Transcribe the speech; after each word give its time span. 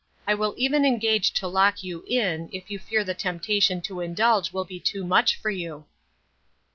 I 0.25 0.33
will 0.33 0.55
even 0.57 0.83
engage 0.83 1.31
to 1.33 1.47
lock 1.47 1.83
you 1.83 2.03
in, 2.07 2.49
if 2.51 2.71
you 2.71 2.79
fear 2.79 3.03
the 3.03 3.13
temptation 3.13 3.81
to 3.81 4.01
indulge 4.01 4.51
will 4.51 4.65
be 4.65 4.79
too 4.79 5.05
much 5.05 5.39
for 5.39 5.51
you." 5.51 5.85